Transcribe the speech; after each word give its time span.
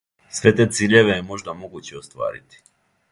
Све 0.37 0.53
те 0.59 0.65
циљеве 0.77 1.17
је 1.19 1.27
можда 1.29 1.55
могуће 1.59 1.99
остварити. 2.03 2.63